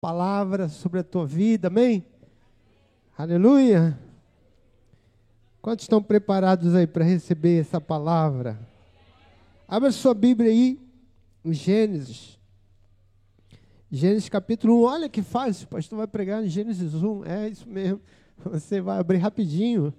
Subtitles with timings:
[0.00, 2.04] palavra sobre a tua vida, amém?
[3.16, 3.98] Aleluia.
[5.60, 8.58] Quantos estão preparados aí para receber essa palavra?
[9.68, 10.80] Abra sua Bíblia aí,
[11.44, 12.38] em Gênesis.
[13.92, 14.84] Gênesis capítulo 1.
[14.84, 17.24] Olha que fácil, o pastor vai pregar em Gênesis 1.
[17.26, 18.00] É isso mesmo.
[18.42, 19.92] Você vai abrir rapidinho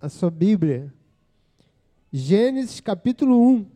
[0.00, 0.92] a sua Bíblia.
[2.12, 3.75] Gênesis capítulo 1.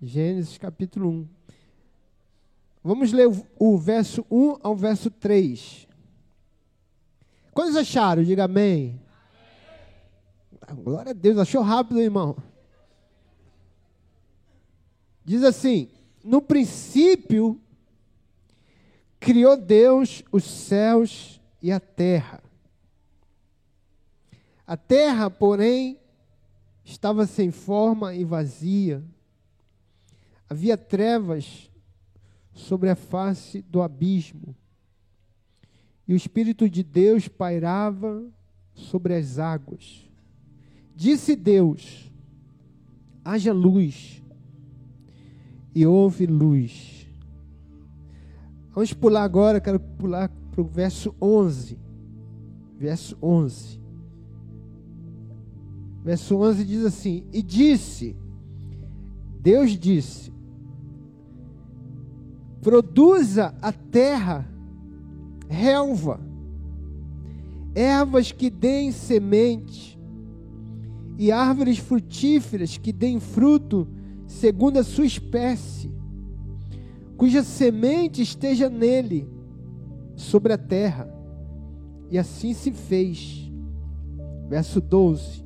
[0.00, 1.28] Gênesis capítulo 1.
[2.84, 3.28] Vamos ler
[3.58, 5.88] o, verso 1 ao verso 3.
[7.52, 8.22] Quantos acharam?
[8.22, 9.00] Diga amém.
[10.60, 10.84] amém.
[10.84, 12.36] Glória a Deus, achou rápido, irmão.
[15.24, 15.90] Diz assim:
[16.22, 17.60] No princípio,
[19.18, 22.40] criou Deus os céus e a terra.
[24.64, 25.98] A terra, porém,
[26.84, 29.02] estava sem forma e vazia.
[30.48, 31.70] Havia trevas
[32.52, 34.54] sobre a face do abismo.
[36.06, 38.24] E o Espírito de Deus pairava
[38.72, 40.08] sobre as águas.
[40.94, 42.10] Disse Deus:
[43.24, 44.22] haja luz.
[45.74, 47.06] E houve luz.
[48.74, 51.78] Vamos pular agora, quero pular para o verso 11.
[52.78, 53.80] Verso 11.
[56.02, 58.16] Verso 11 diz assim: E disse,
[59.40, 60.32] Deus disse:
[62.68, 64.46] Produza a terra
[65.48, 66.20] relva,
[67.74, 69.98] ervas que deem semente,
[71.16, 73.88] e árvores frutíferas que deem fruto
[74.26, 75.90] segundo a sua espécie,
[77.16, 79.26] cuja semente esteja nele,
[80.14, 81.10] sobre a terra.
[82.10, 83.50] E assim se fez.
[84.46, 85.42] Verso 12.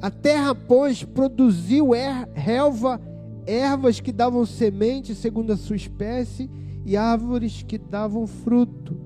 [0.00, 3.00] A terra, pois, produziu er, relva,
[3.46, 6.50] ervas que davam semente segundo a sua espécie,
[6.84, 8.96] e árvores que davam fruto,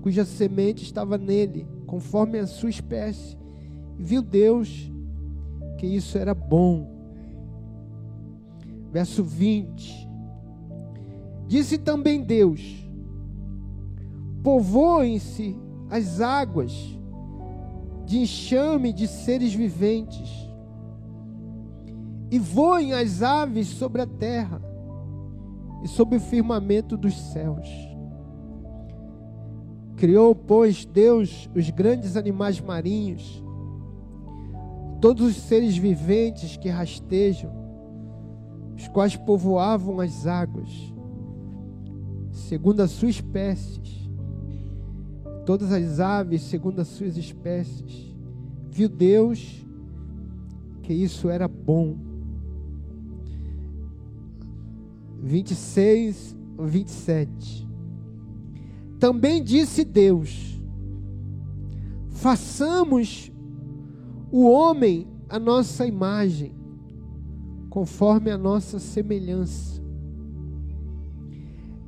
[0.00, 3.36] cuja semente estava nele, conforme a sua espécie.
[3.98, 4.90] E viu Deus
[5.76, 6.90] que isso era bom.
[8.90, 10.08] Verso 20.
[11.46, 12.88] Disse também Deus:
[14.42, 15.56] Povoem-se
[15.90, 16.72] as águas
[18.06, 20.45] de enxame de seres viventes,
[22.30, 24.60] e voem as aves sobre a terra
[25.82, 27.68] e sobre o firmamento dos céus.
[29.96, 33.42] Criou, pois, Deus os grandes animais marinhos,
[35.00, 37.50] todos os seres viventes que rastejam,
[38.76, 40.70] os quais povoavam as águas,
[42.30, 44.06] segundo as suas espécies
[45.46, 48.14] todas as aves segundo as suas espécies.
[48.68, 49.64] Viu Deus
[50.82, 51.96] que isso era bom.
[55.26, 57.68] 26, 27.
[58.98, 60.60] Também disse Deus:
[62.08, 63.30] façamos
[64.30, 66.54] o homem a nossa imagem,
[67.68, 69.82] conforme a nossa semelhança.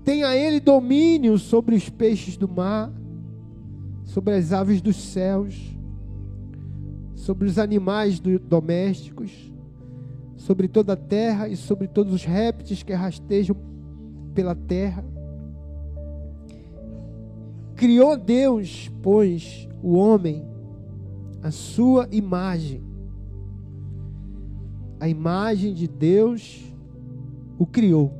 [0.05, 2.93] Tenha ele domínio sobre os peixes do mar
[4.09, 5.55] sobre as aves dos céus,
[7.15, 9.31] sobre os animais do, domésticos,
[10.39, 13.57] sobre toda a terra e sobre todos os répteis que rastejam
[14.35, 15.05] pela terra.
[17.75, 20.47] Criou Deus, pois, o homem,
[21.43, 22.83] a sua imagem.
[25.01, 26.65] A imagem de Deus
[27.59, 28.13] o criou.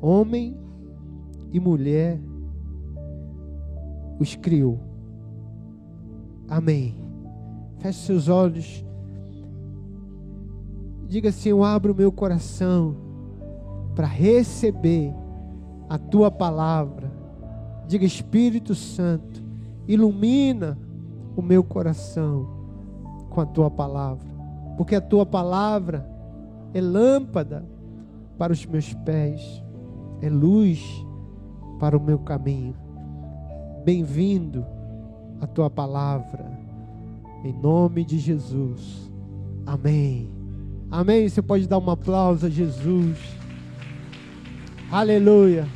[0.00, 0.56] Homem
[1.52, 2.18] e mulher
[4.18, 4.80] os criou.
[6.48, 6.94] Amém.
[7.78, 8.83] Feche seus olhos.
[11.14, 12.96] Diga assim: Eu abro o meu coração
[13.94, 15.14] para receber
[15.88, 17.08] a tua palavra.
[17.86, 19.40] Diga, Espírito Santo,
[19.86, 20.76] ilumina
[21.36, 22.48] o meu coração
[23.30, 24.26] com a tua palavra,
[24.76, 26.04] porque a tua palavra
[26.72, 27.64] é lâmpada
[28.36, 29.62] para os meus pés,
[30.20, 30.82] é luz
[31.78, 32.74] para o meu caminho.
[33.84, 34.66] Bem-vindo
[35.40, 36.44] a tua palavra,
[37.44, 39.12] em nome de Jesus.
[39.64, 40.33] Amém.
[40.90, 41.28] Amém.
[41.28, 43.18] Você pode dar um aplauso a Jesus.
[44.90, 45.66] Aleluia.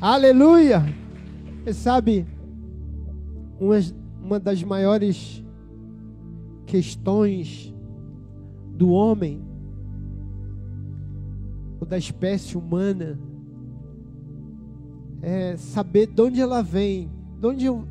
[0.00, 0.82] Aleluia.
[1.62, 2.26] Você sabe,
[3.60, 3.76] uma,
[4.20, 5.44] uma das maiores
[6.66, 7.72] questões
[8.74, 9.40] do homem,
[11.78, 13.18] ou da espécie humana,
[15.20, 17.86] é, saber de onde ela vem, de onde eu,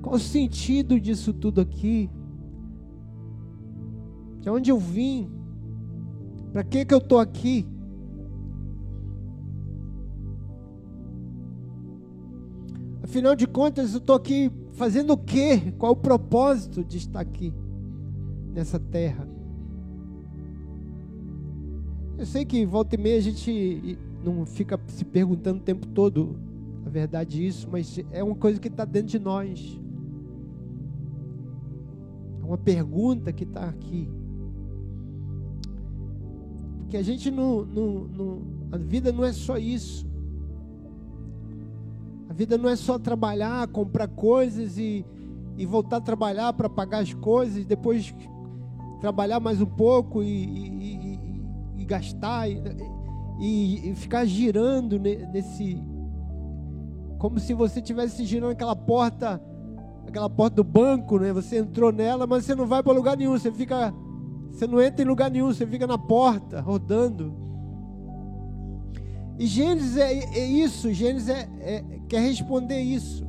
[0.00, 2.08] qual o sentido disso tudo aqui,
[4.44, 5.30] de onde eu vim,
[6.52, 7.66] Para que, que eu estou aqui?
[13.02, 15.72] Afinal de contas, eu estou aqui fazendo o quê?
[15.78, 17.54] Qual o propósito de estar aqui,
[18.52, 19.26] nessa terra?
[22.18, 26.36] Eu sei que volta e meia a gente não fica se perguntando o tempo todo,
[26.84, 29.80] a verdade isso, mas é uma coisa que está dentro de nós.
[32.42, 34.06] É uma pergunta que está aqui.
[36.94, 38.42] Porque a gente não, não, não.
[38.70, 40.06] A vida não é só isso.
[42.30, 45.04] A vida não é só trabalhar, comprar coisas e,
[45.58, 48.14] e voltar a trabalhar para pagar as coisas, depois
[49.00, 51.20] trabalhar mais um pouco e, e,
[51.78, 52.48] e gastar
[53.40, 55.82] e, ficar girando nesse.
[57.18, 59.42] Como se você estivesse girando aquela porta,
[60.06, 61.32] aquela porta do banco, né?
[61.32, 63.92] Você entrou nela, mas você não vai para lugar nenhum, você fica.
[64.54, 67.34] Você não entra em lugar nenhum, você fica na porta, rodando.
[69.36, 73.26] E Gênesis é, é isso, Gênesis é, é, quer responder isso.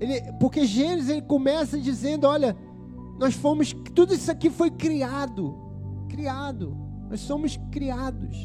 [0.00, 2.56] Ele, porque Gênesis ele começa dizendo: olha,
[3.20, 5.56] nós fomos, tudo isso aqui foi criado,
[6.08, 6.76] criado.
[7.08, 8.36] Nós somos criados.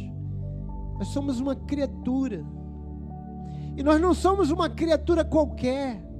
[1.00, 2.45] Nós somos uma criatura.
[3.75, 6.12] E nós não somos uma criatura qualquer.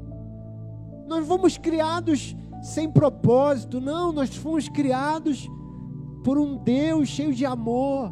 [1.13, 5.48] Nós fomos criados sem propósito, não, nós fomos criados
[6.24, 8.12] por um Deus cheio de amor.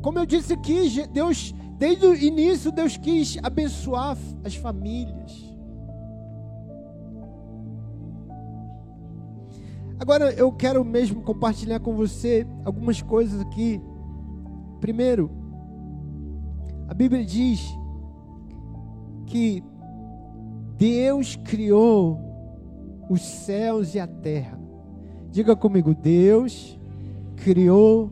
[0.00, 5.44] Como eu disse aqui, Deus, desde o início, Deus quis abençoar as famílias.
[9.98, 13.78] Agora eu quero mesmo compartilhar com você algumas coisas aqui.
[14.80, 15.30] Primeiro,
[16.88, 17.60] a Bíblia diz
[19.26, 19.62] que
[20.78, 22.20] Deus criou
[23.08, 24.58] os céus e a terra.
[25.30, 26.78] Diga comigo, Deus
[27.36, 28.10] criou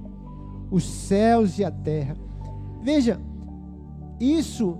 [0.70, 2.16] os céus e a terra.
[2.82, 3.20] Veja,
[4.20, 4.78] isso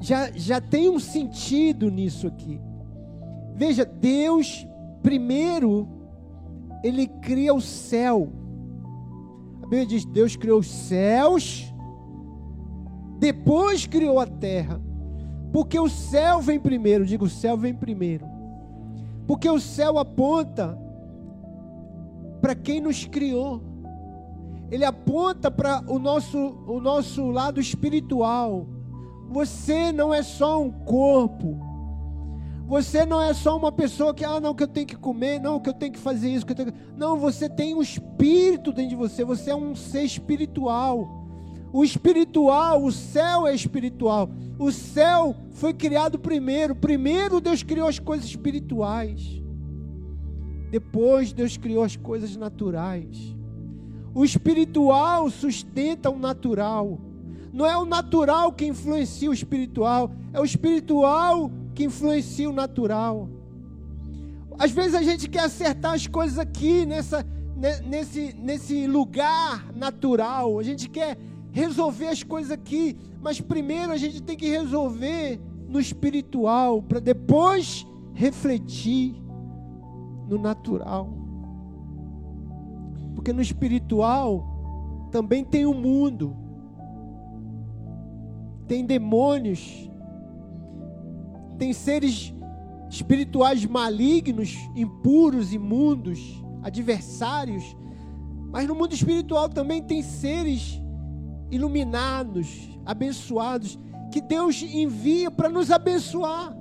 [0.00, 2.60] já, já tem um sentido nisso aqui.
[3.54, 4.66] Veja, Deus,
[5.02, 5.88] primeiro,
[6.82, 8.28] Ele cria o céu.
[9.62, 11.74] A Bíblia diz: Deus criou os céus,
[13.18, 14.80] depois criou a terra.
[15.52, 18.26] Porque o céu vem primeiro, digo, o céu vem primeiro.
[19.26, 20.78] Porque o céu aponta
[22.40, 23.62] para quem nos criou.
[24.70, 28.66] Ele aponta para o nosso, o nosso lado espiritual.
[29.30, 31.58] Você não é só um corpo.
[32.66, 35.58] Você não é só uma pessoa que, ah, não, que eu tenho que comer, não,
[35.58, 36.78] que eu tenho que fazer isso, que eu tenho que...
[36.98, 41.17] Não, você tem um espírito dentro de você, você é um ser espiritual.
[41.72, 44.30] O espiritual, o céu é espiritual.
[44.58, 46.74] O céu foi criado primeiro.
[46.74, 49.42] Primeiro Deus criou as coisas espirituais.
[50.70, 53.36] Depois Deus criou as coisas naturais.
[54.14, 56.98] O espiritual sustenta o natural.
[57.52, 63.28] Não é o natural que influencia o espiritual, é o espiritual que influencia o natural.
[64.58, 67.24] Às vezes a gente quer acertar as coisas aqui nessa,
[67.86, 70.58] nesse, nesse lugar natural.
[70.58, 71.16] A gente quer
[71.52, 77.86] resolver as coisas aqui, mas primeiro a gente tem que resolver no espiritual, para depois
[78.14, 79.14] refletir
[80.28, 81.08] no natural.
[83.14, 86.36] Porque no espiritual também tem o um mundo,
[88.66, 89.90] tem demônios,
[91.58, 92.32] tem seres
[92.88, 96.20] espirituais malignos, impuros, imundos,
[96.62, 97.76] adversários,
[98.50, 100.80] mas no mundo espiritual também tem seres
[101.50, 103.78] iluminados, abençoados,
[104.10, 106.56] que Deus envia para nos abençoar.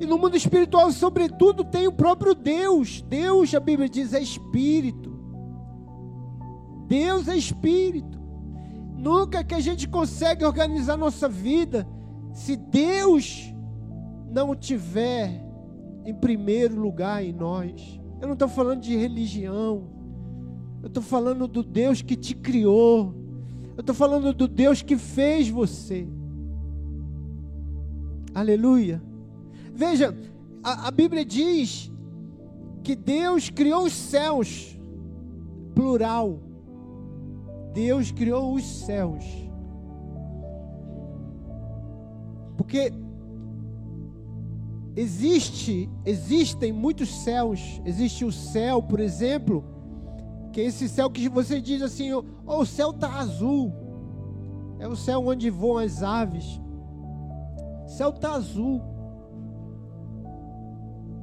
[0.00, 3.02] E no mundo espiritual, sobretudo, tem o próprio Deus.
[3.02, 5.14] Deus, a Bíblia diz, é espírito.
[6.88, 8.20] Deus é espírito.
[8.96, 11.86] Nunca que a gente consegue organizar nossa vida
[12.32, 13.54] se Deus
[14.30, 15.44] não tiver
[16.04, 18.00] em primeiro lugar em nós.
[18.20, 19.93] Eu não estou falando de religião.
[20.84, 23.14] Eu estou falando do Deus que te criou.
[23.74, 26.06] Eu estou falando do Deus que fez você.
[28.34, 29.02] Aleluia.
[29.74, 30.14] Veja,
[30.62, 31.90] a, a Bíblia diz
[32.82, 34.78] que Deus criou os céus,
[35.74, 36.38] plural.
[37.72, 39.24] Deus criou os céus.
[42.58, 42.92] Porque
[44.94, 47.80] existe, existem muitos céus.
[47.86, 49.64] Existe o céu, por exemplo,
[50.54, 53.72] que esse céu que você diz assim, oh, o céu está azul.
[54.78, 56.60] É o céu onde voam as aves.
[57.84, 58.80] O céu está azul.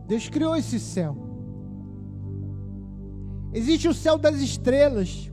[0.05, 1.15] Deus criou esse céu.
[3.53, 5.31] Existe o céu das estrelas.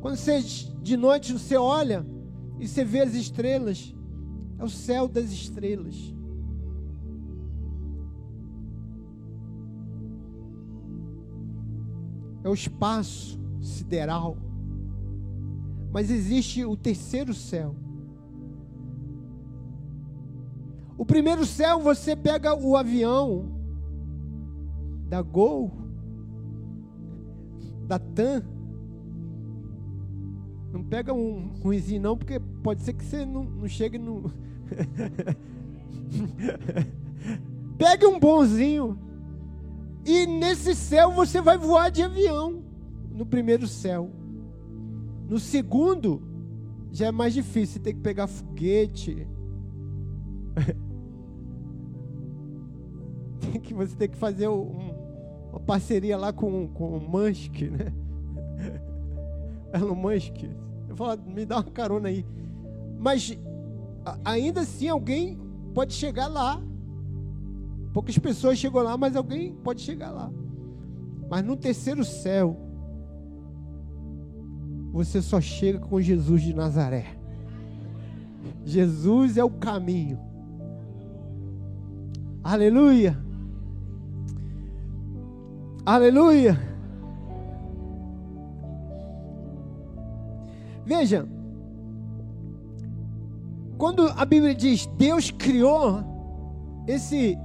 [0.00, 2.04] Quando você de noite você olha
[2.58, 3.94] e você vê as estrelas,
[4.58, 5.94] é o céu das estrelas.
[12.42, 14.36] É o espaço sideral.
[15.92, 17.74] Mas existe o terceiro céu.
[20.96, 23.46] O primeiro céu você pega o avião
[25.08, 25.72] da Gol,
[27.86, 28.44] da TAM.
[30.72, 34.32] Não pega um ruizinho não, porque pode ser que você não, não chegue no.
[37.76, 38.96] Pegue um bonzinho.
[40.04, 42.62] E nesse céu você vai voar de avião.
[43.10, 44.10] No primeiro céu.
[45.28, 46.22] No segundo,
[46.90, 47.80] já é mais difícil.
[47.80, 49.26] Tem que pegar foguete.
[53.52, 54.92] tem que, você tem que fazer um,
[55.50, 57.92] uma parceria lá com, com o Musk, né?
[59.74, 60.42] Elon Musk.
[60.88, 62.24] Eu falo, me dá uma carona aí.
[62.98, 63.38] Mas
[64.24, 65.38] ainda assim alguém
[65.74, 66.60] pode chegar lá.
[67.92, 70.30] Poucas pessoas chegam lá, mas alguém pode chegar lá.
[71.28, 72.56] Mas no terceiro céu,
[74.92, 77.16] você só chega com Jesus de Nazaré.
[78.64, 80.18] Jesus é o caminho.
[82.42, 83.16] Aleluia.
[85.84, 86.58] Aleluia.
[90.84, 91.28] Veja,
[93.78, 96.02] quando a Bíblia diz Deus criou
[96.86, 97.38] esse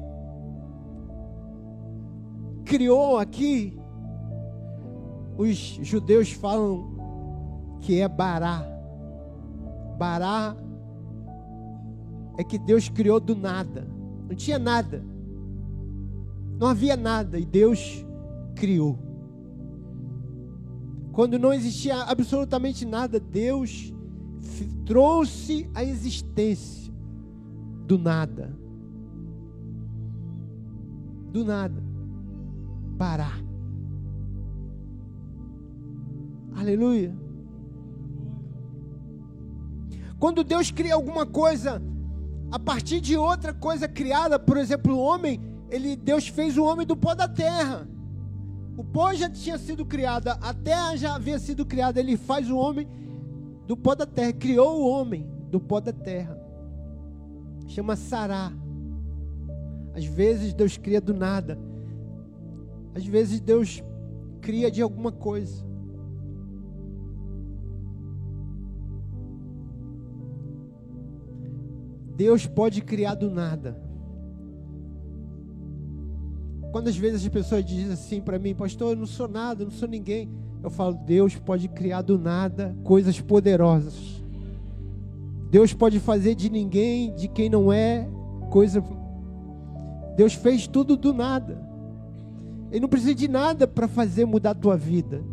[2.66, 3.78] criou aqui,
[5.38, 6.96] os judeus falam
[7.82, 8.66] que é Bará.
[9.98, 10.58] Bará
[12.38, 13.88] é que Deus criou do nada.
[14.28, 15.06] Não tinha nada.
[16.60, 18.06] Não havia nada e Deus
[18.56, 18.98] criou.
[21.12, 23.94] Quando não existia absolutamente nada, Deus
[24.86, 26.94] trouxe a existência
[27.86, 28.54] do nada.
[31.32, 31.85] Do nada.
[32.98, 33.40] Parar.
[36.56, 37.16] Aleluia.
[40.18, 41.82] Quando Deus cria alguma coisa
[42.52, 46.88] a partir de outra coisa criada, por exemplo, o homem, ele Deus fez o homem
[46.88, 47.88] do pó da terra.
[48.78, 52.58] O pó já tinha sido criado, a terra já havia sido criada, ele faz o
[52.58, 52.88] homem
[53.68, 56.40] do pó da terra, criou o homem do pó da terra.
[57.68, 58.52] Chama Sará.
[59.94, 61.58] Às vezes Deus cria do nada.
[62.96, 63.84] Às vezes Deus
[64.40, 65.66] cria de alguma coisa.
[72.16, 73.78] Deus pode criar do nada.
[76.72, 79.68] Quando às vezes as pessoas dizem assim para mim, pastor, eu não sou nada, eu
[79.68, 80.30] não sou ninguém.
[80.64, 84.24] Eu falo, Deus pode criar do nada coisas poderosas.
[85.52, 88.08] Deus pode fazer de ninguém, de quem não é,
[88.50, 88.84] coisa.
[90.16, 91.65] Deus fez tudo do nada.
[92.76, 95.24] Ele não precisa de nada para fazer mudar a tua vida.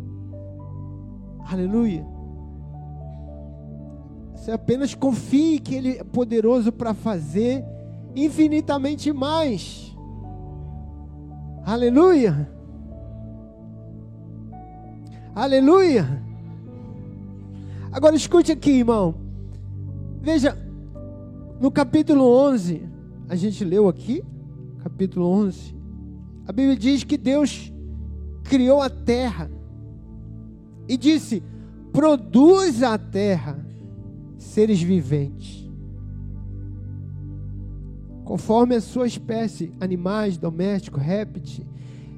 [1.45, 2.07] Aleluia.
[4.33, 7.61] Você apenas confie que Ele é poderoso para fazer
[8.15, 9.93] infinitamente mais.
[11.65, 12.49] Aleluia.
[15.35, 16.23] Aleluia.
[17.91, 19.15] Agora escute aqui, irmão.
[20.21, 20.57] Veja,
[21.59, 22.87] no capítulo 11,
[23.27, 24.23] a gente leu aqui,
[24.81, 25.82] capítulo 11,
[26.45, 27.71] a Bíblia diz que Deus
[28.43, 29.49] criou a terra
[30.87, 31.41] e disse:
[31.91, 33.65] produz a terra
[34.37, 35.69] seres viventes,
[38.25, 41.61] conforme a sua espécie, animais, domésticos, répteis.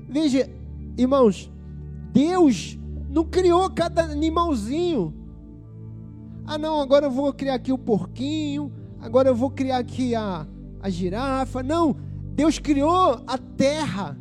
[0.10, 0.50] Veja,
[0.98, 1.52] irmãos,
[2.12, 2.80] Deus
[3.10, 5.14] não criou cada animalzinho.
[6.48, 10.48] Ah, não, agora eu vou criar aqui o porquinho, agora eu vou criar aqui a,
[10.80, 11.62] a girafa.
[11.62, 11.96] Não,
[12.36, 14.18] Deus criou a terra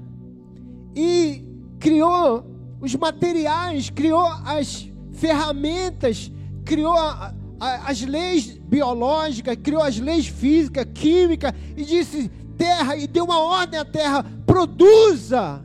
[0.94, 1.44] e
[1.80, 2.44] criou
[2.80, 6.30] os materiais, criou as ferramentas,
[6.64, 13.24] criou a, as leis biológicas, criou as leis físicas, químicas, e disse: terra, e deu
[13.24, 15.60] uma ordem à terra: produza,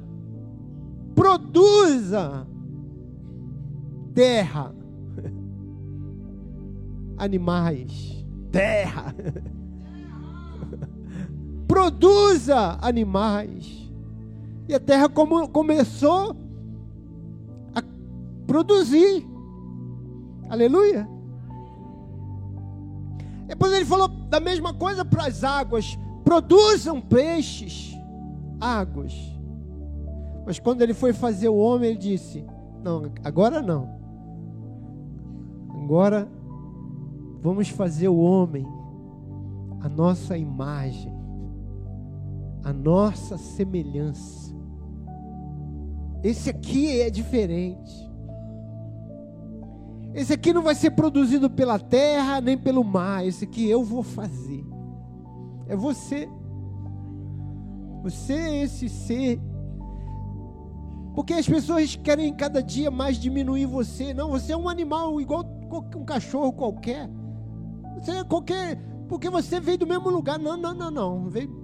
[1.14, 2.48] produza
[4.16, 4.74] terra,
[7.18, 9.14] animais, terra,
[11.70, 13.90] produza animais.
[14.68, 16.36] E a terra como, começou
[17.76, 17.82] a
[18.48, 19.26] produzir.
[20.50, 21.08] Aleluia.
[23.48, 27.96] Depois ele falou: Da mesma coisa para as águas, produzam peixes,
[28.60, 29.14] águas.
[30.46, 32.44] Mas quando ele foi fazer o homem, ele disse:
[32.84, 33.98] Não, agora não.
[35.84, 36.28] Agora
[37.42, 38.68] vamos fazer o homem
[39.82, 41.14] a nossa imagem,
[42.64, 44.54] a nossa semelhança.
[46.24, 48.10] Esse aqui é diferente.
[50.14, 53.26] Esse aqui não vai ser produzido pela terra nem pelo mar.
[53.26, 54.66] Esse aqui eu vou fazer.
[55.68, 56.28] É você.
[58.04, 59.40] Você é esse ser.
[61.16, 64.14] Porque as pessoas querem cada dia mais diminuir você.
[64.14, 65.46] Não, você é um animal igual
[65.96, 67.10] um cachorro qualquer.
[67.96, 68.78] Você é qualquer.
[69.08, 70.40] Porque você veio do mesmo lugar.
[70.40, 71.30] Não, não, não, não.
[71.30, 71.59] Veio...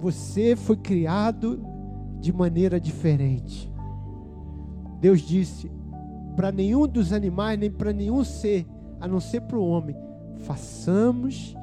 [0.00, 1.60] Você foi criado
[2.20, 3.72] de maneira diferente.
[5.00, 5.70] Deus disse:
[6.36, 8.66] para nenhum dos animais, nem para nenhum ser,
[9.00, 9.96] a não ser para o homem.
[10.40, 11.56] Façamos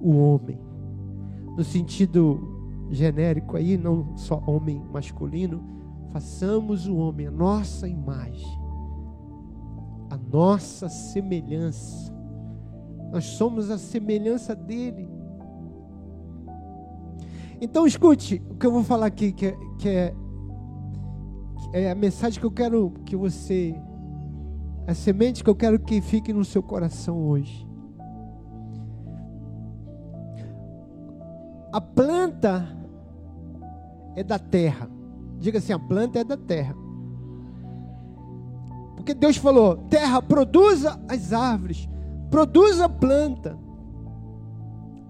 [0.00, 0.58] o homem.
[1.56, 5.62] No sentido genérico aí, não só homem masculino,
[6.12, 8.46] façamos o homem a nossa imagem,
[10.10, 12.14] a nossa semelhança.
[13.12, 15.08] Nós somos a semelhança dele.
[17.60, 20.14] Então escute o que eu vou falar aqui, que é, que é,
[21.72, 23.74] é a mensagem que eu quero que você
[24.86, 27.66] a semente que eu quero que fique no seu coração hoje.
[31.72, 32.68] A planta
[34.14, 34.88] é da terra.
[35.38, 36.74] Diga assim: a planta é da terra.
[38.94, 41.88] Porque Deus falou: terra, produza as árvores,
[42.30, 43.58] produza a planta.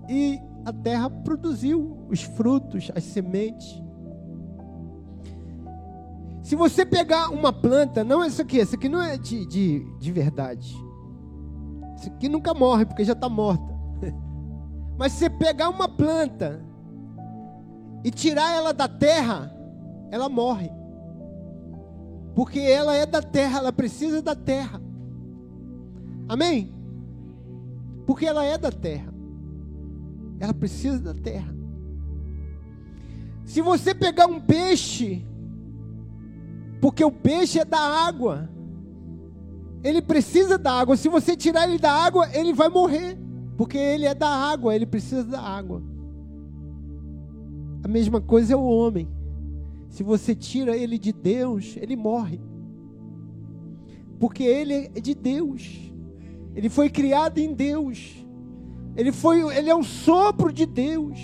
[0.08, 3.82] E a terra produziu os frutos, as sementes.
[6.42, 9.84] Se você pegar uma planta, não é isso aqui, essa aqui não é de, de,
[9.98, 10.74] de verdade.
[11.96, 13.74] Isso aqui nunca morre, porque já está morta.
[14.98, 16.64] Mas se você pegar uma planta
[18.02, 19.54] e tirar ela da terra,
[20.10, 20.70] ela morre.
[22.34, 24.80] Porque ela é da terra, ela precisa da terra.
[26.28, 26.74] Amém?
[28.06, 29.13] Porque ela é da terra.
[30.40, 31.54] Ela precisa da terra.
[33.44, 35.24] Se você pegar um peixe
[36.84, 38.46] porque o peixe é da água.
[39.82, 40.98] Ele precisa da água.
[40.98, 43.16] Se você tirar ele da água, ele vai morrer.
[43.56, 45.82] Porque ele é da água, ele precisa da água.
[47.82, 49.08] A mesma coisa é o homem.
[49.88, 52.38] Se você tira ele de Deus, ele morre.
[54.20, 55.90] Porque ele é de Deus.
[56.54, 58.23] Ele foi criado em Deus.
[58.96, 61.18] Ele foi, ele é um sopro de Deus.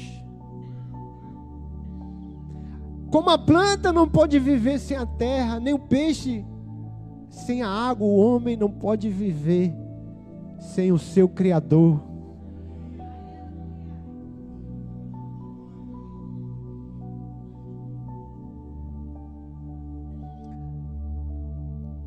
[3.10, 6.44] Como a planta não pode viver sem a terra, nem o peixe
[7.28, 9.72] sem a água, o homem não pode viver
[10.58, 12.00] sem o seu Criador.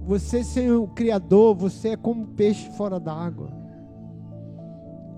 [0.06, 3.63] Você sem o Criador, você é como peixe fora da água.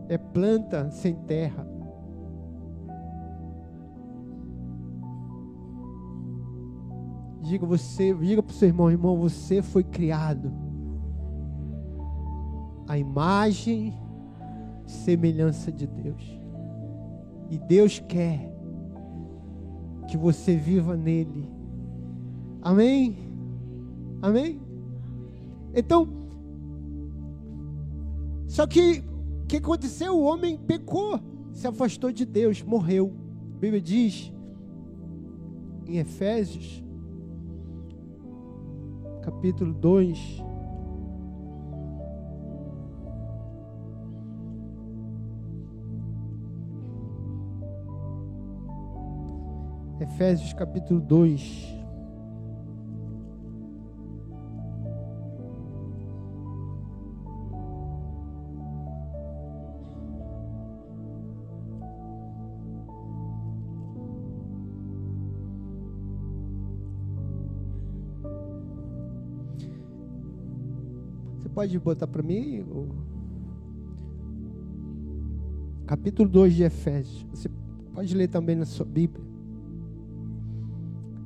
[0.07, 1.67] É planta sem terra.
[7.41, 10.51] Diga você, diga para o seu irmão, irmão, você foi criado
[12.87, 13.93] a imagem
[14.85, 16.39] e semelhança de Deus.
[17.49, 18.51] E Deus quer
[20.07, 21.47] que você viva nele.
[22.61, 23.15] Amém?
[24.21, 24.61] Amém?
[25.73, 26.07] Então,
[28.47, 29.03] só que
[29.45, 30.17] o que aconteceu?
[30.17, 31.19] O homem pecou,
[31.53, 33.13] se afastou de Deus, morreu.
[33.55, 34.34] A Bíblia diz
[35.88, 36.84] em Efésios
[39.21, 40.43] capítulo 2.
[49.99, 51.74] Efésios capítulo 2.
[71.65, 72.60] Pode botar para mim?
[72.62, 72.88] O...
[75.88, 77.25] Capítulo 2 de Efésios.
[77.32, 77.49] Você
[77.93, 79.25] pode ler também na sua Bíblia.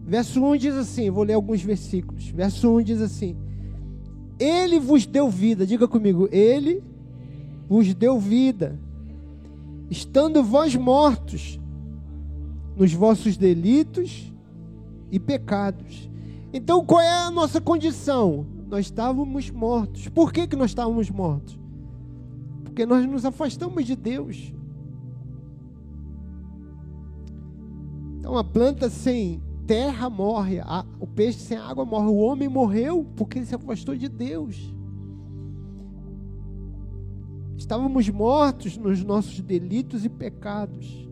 [0.06, 2.30] Verso 1 diz assim: vou ler alguns versículos.
[2.30, 3.36] Verso 1 diz assim:
[4.40, 5.66] Ele vos deu vida.
[5.66, 6.82] Diga comigo, Ele
[7.68, 8.80] vos deu vida,
[9.90, 11.60] estando vós mortos
[12.76, 14.34] nos vossos delitos
[15.12, 16.10] e pecados.
[16.52, 18.59] Então, qual é a nossa condição?
[18.70, 20.08] Nós estávamos mortos.
[20.10, 21.60] Por que, que nós estávamos mortos?
[22.64, 24.54] Porque nós nos afastamos de Deus.
[28.20, 33.06] Então a planta sem terra morre, a, o peixe sem água morre, o homem morreu
[33.16, 34.74] porque ele se afastou de Deus.
[37.58, 41.10] Estávamos mortos nos nossos delitos e pecados.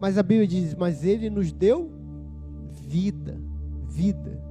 [0.00, 1.90] Mas a Bíblia diz: Mas Ele nos deu
[2.72, 3.40] vida,
[3.86, 4.49] vida.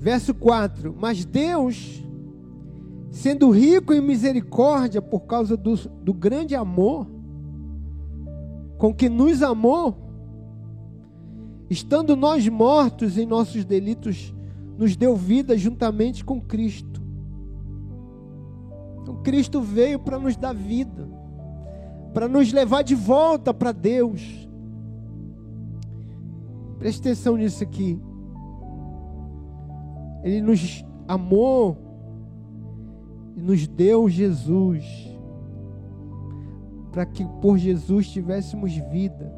[0.00, 2.02] Verso 4: Mas Deus,
[3.10, 7.06] sendo rico em misericórdia por causa do, do grande amor
[8.78, 9.94] com que nos amou,
[11.68, 14.34] estando nós mortos em nossos delitos,
[14.78, 17.02] nos deu vida juntamente com Cristo.
[19.02, 21.06] Então, Cristo veio para nos dar vida,
[22.14, 24.48] para nos levar de volta para Deus.
[26.78, 28.00] Preste atenção nisso aqui.
[30.22, 31.76] Ele nos amou
[33.36, 34.84] e nos deu Jesus,
[36.92, 39.32] para que por Jesus tivéssemos vida.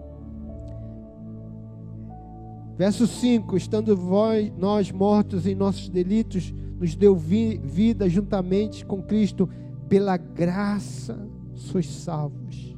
[2.77, 9.03] Verso 5: Estando vós, nós mortos em nossos delitos, nos deu vi, vida juntamente com
[9.03, 9.49] Cristo,
[9.88, 12.77] pela graça sois salvos.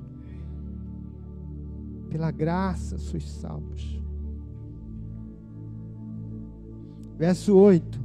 [2.10, 4.03] Pela graça sois salvos.
[7.16, 8.00] Verso 8: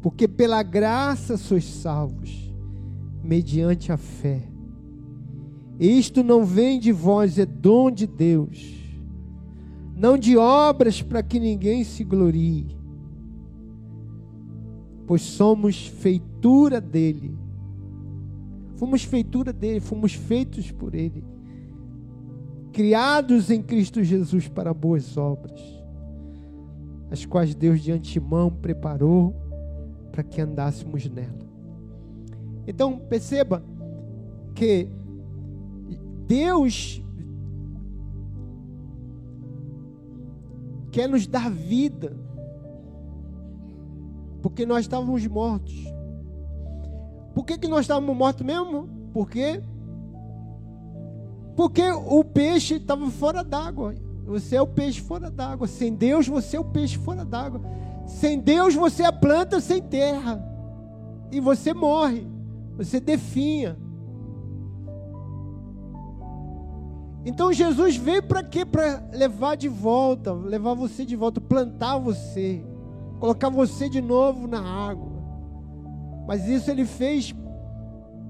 [0.00, 2.52] Porque pela graça sois salvos,
[3.22, 4.48] mediante a fé.
[5.78, 8.74] Isto não vem de vós, é dom de Deus,
[9.96, 12.76] não de obras para que ninguém se glorie,
[15.06, 17.36] pois somos feitura dele.
[18.76, 21.24] Fomos feitura dele, fomos feitos por ele,
[22.72, 25.81] criados em Cristo Jesus para boas obras
[27.12, 29.34] as quais Deus de antemão preparou
[30.10, 31.46] para que andássemos nela.
[32.66, 33.62] Então, perceba
[34.54, 34.88] que
[36.26, 37.02] Deus
[40.90, 42.16] quer nos dar vida,
[44.40, 45.84] porque nós estávamos mortos.
[47.34, 48.88] Por que, que nós estávamos mortos mesmo?
[49.12, 49.62] Porque
[51.54, 53.94] porque o peixe estava fora d'água.
[54.24, 55.66] Você é o peixe fora d'água.
[55.66, 57.60] Sem Deus, você é o peixe fora d'água.
[58.06, 60.42] Sem Deus, você é a planta sem terra.
[61.30, 62.26] E você morre.
[62.76, 63.76] Você definha.
[67.24, 68.64] Então Jesus veio para quê?
[68.64, 72.64] Para levar de volta, levar você de volta, plantar você,
[73.20, 75.12] colocar você de novo na água.
[76.26, 77.34] Mas isso ele fez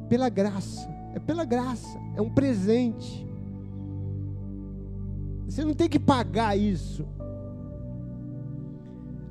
[0.09, 0.91] pela graça.
[1.15, 3.27] É pela graça, é um presente.
[5.53, 7.05] Você não tem que pagar isso.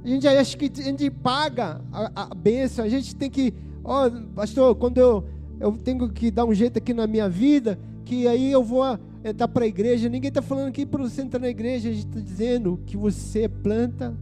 [0.03, 3.51] A gente acha que a gente paga a, a bênção, a gente tem que,
[3.83, 5.25] ó, oh, pastor, quando eu,
[5.59, 8.83] eu tenho que dar um jeito aqui na minha vida, que aí eu vou
[9.23, 10.09] entrar para a igreja.
[10.09, 13.49] Ninguém está falando aqui para você entrar na igreja, a gente está dizendo que você
[13.49, 14.15] planta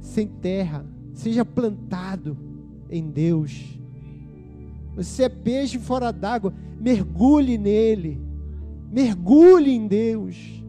[0.00, 2.36] sem terra, seja plantado
[2.90, 3.78] em Deus.
[4.96, 8.20] Você é peixe fora d'água, mergulhe nele,
[8.90, 10.61] mergulhe em Deus.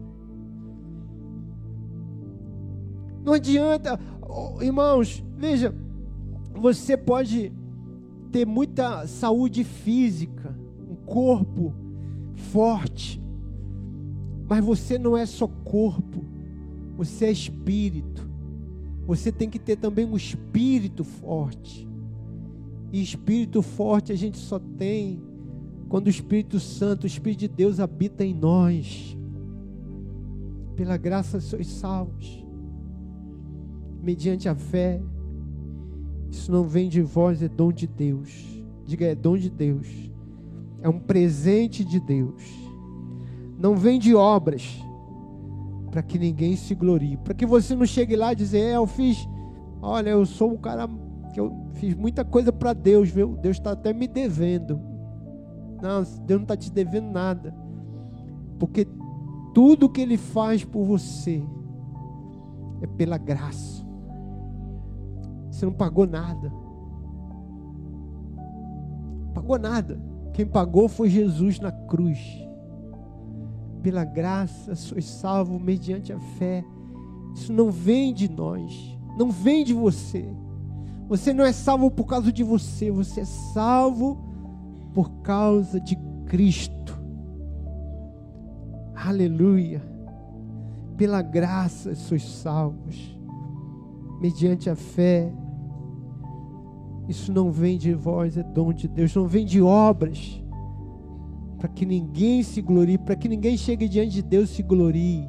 [3.24, 3.98] Não adianta,
[4.60, 5.74] irmãos, veja,
[6.54, 7.50] você pode
[8.30, 10.54] ter muita saúde física,
[10.86, 11.72] um corpo
[12.34, 13.22] forte,
[14.46, 16.22] mas você não é só corpo,
[16.96, 18.28] você é espírito.
[19.06, 21.88] Você tem que ter também um espírito forte.
[22.92, 25.20] E espírito forte a gente só tem
[25.88, 29.16] quando o Espírito Santo, o Espírito de Deus habita em nós.
[30.74, 32.43] Pela graça sois salvos
[34.04, 35.00] mediante a fé.
[36.30, 38.44] Isso não vem de vós, é dom de Deus.
[38.84, 39.88] Diga, é dom de Deus.
[40.82, 42.42] É um presente de Deus.
[43.58, 44.78] Não vem de obras,
[45.90, 47.16] para que ninguém se glorie.
[47.16, 49.26] Para que você não chegue lá e dizer, é, eu fiz,
[49.80, 50.88] olha, eu sou um cara
[51.32, 53.36] que eu fiz muita coisa para Deus, viu?
[53.36, 54.80] Deus está até me devendo.
[55.80, 57.54] Não, Deus não está te devendo nada.
[58.58, 58.86] Porque
[59.54, 61.42] tudo que Ele faz por você
[62.82, 63.83] é pela graça.
[65.64, 66.52] Você não pagou nada.
[69.32, 69.98] Pagou nada.
[70.34, 72.18] Quem pagou foi Jesus na cruz.
[73.82, 76.62] Pela graça sois salvo mediante a fé.
[77.34, 80.28] Isso não vem de nós, não vem de você.
[81.08, 84.18] Você não é salvo por causa de você, você é salvo
[84.92, 85.96] por causa de
[86.26, 87.02] Cristo.
[88.94, 89.82] Aleluia.
[90.96, 93.18] Pela graça sois salvos
[94.20, 95.32] mediante a fé.
[97.08, 100.42] Isso não vem de vós, é dom de Deus, não vem de obras,
[101.58, 105.28] para que ninguém se glorie, para que ninguém chegue diante de Deus e se glorie,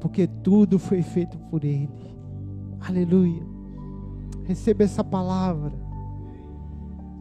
[0.00, 1.88] porque tudo foi feito por Ele.
[2.80, 3.42] Aleluia.
[4.44, 5.72] Receba essa palavra.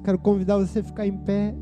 [0.03, 1.55] Quero convidar você a ficar em pé.